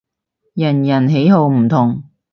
[0.55, 2.03] 人人喜好唔同